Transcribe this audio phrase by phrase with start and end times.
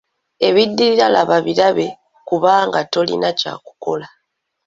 [0.47, 1.87] Ebiddirira laba birabe
[2.27, 4.07] kubanga tolina kya kukola.